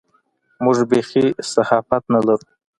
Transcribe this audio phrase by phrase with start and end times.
[0.63, 2.47] موږ بېخي صحافت نه لرو.